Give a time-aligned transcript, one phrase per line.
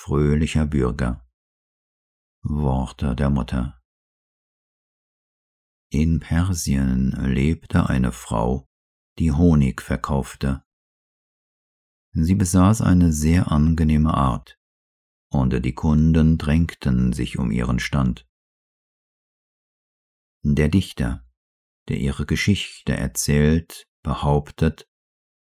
[0.00, 1.28] fröhlicher Bürger.
[2.42, 3.82] Worte der Mutter.
[5.90, 8.68] In Persien lebte eine Frau,
[9.18, 10.62] die Honig verkaufte.
[12.12, 14.56] Sie besaß eine sehr angenehme Art,
[15.30, 18.24] und die Kunden drängten sich um ihren Stand.
[20.44, 21.26] Der Dichter,
[21.88, 24.88] der ihre Geschichte erzählt, behauptet,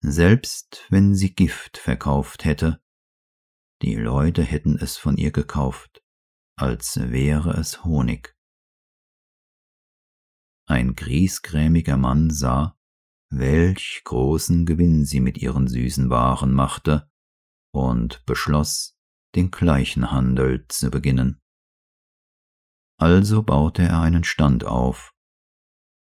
[0.00, 2.82] selbst wenn sie Gift verkauft hätte,
[3.82, 6.02] die Leute hätten es von ihr gekauft,
[6.56, 8.36] als wäre es Honig.
[10.66, 12.78] Ein griesgrämiger Mann sah,
[13.30, 17.10] welch großen Gewinn sie mit ihren süßen Waren machte,
[17.72, 18.96] und beschloss,
[19.34, 21.40] den gleichen Handel zu beginnen.
[22.98, 25.14] Also baute er einen Stand auf,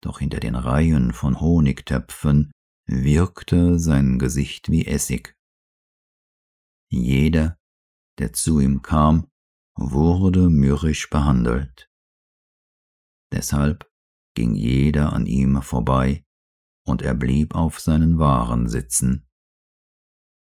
[0.02, 2.52] doch hinter den Reihen von Honigtöpfen
[2.86, 5.35] wirkte sein Gesicht wie Essig.
[6.90, 7.60] Jeder,
[8.20, 9.30] der zu ihm kam,
[9.76, 11.90] wurde mürrisch behandelt.
[13.32, 13.92] Deshalb
[14.36, 16.26] ging jeder an ihm vorbei,
[16.86, 19.28] und er blieb auf seinen Waren sitzen.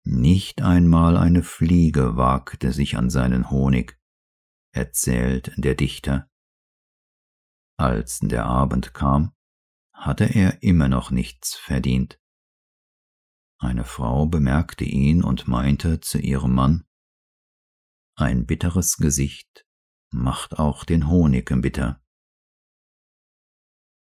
[0.03, 3.99] Nicht einmal eine Fliege wagte sich an seinen Honig,
[4.73, 6.29] erzählt der Dichter.
[7.77, 9.33] Als der Abend kam,
[9.93, 12.19] hatte er immer noch nichts verdient.
[13.59, 16.87] Eine Frau bemerkte ihn und meinte zu ihrem Mann,
[18.19, 19.67] ein bitteres Gesicht
[20.09, 22.01] macht auch den Honig bitter.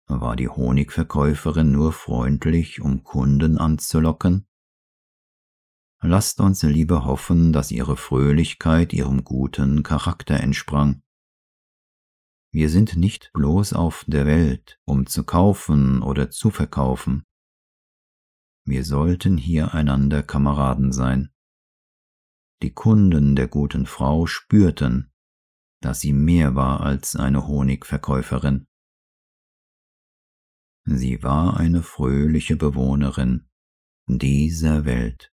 [0.08, 4.48] War die Honigverkäuferin nur freundlich, um Kunden anzulocken?
[6.00, 11.02] Lasst uns lieber hoffen, dass ihre Fröhlichkeit ihrem guten Charakter entsprang.
[12.50, 17.24] Wir sind nicht bloß auf der Welt, um zu kaufen oder zu verkaufen.
[18.64, 21.30] Wir sollten hier einander Kameraden sein.
[22.62, 25.12] Die Kunden der guten Frau spürten,
[25.80, 28.68] dass sie mehr war als eine Honigverkäuferin.
[30.84, 33.48] Sie war eine fröhliche Bewohnerin
[34.06, 35.32] dieser Welt.